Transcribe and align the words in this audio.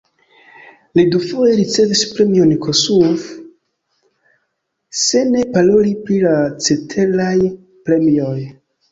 Li 0.99 1.01
dufoje 1.15 1.57
ricevis 1.57 1.99
premion 2.13 2.53
Kossuth, 2.63 3.25
se 5.01 5.21
ne 5.35 5.43
paroli 5.57 5.93
pri 6.07 6.17
la 6.23 6.33
ceteraj 6.69 7.37
premioj. 7.91 8.39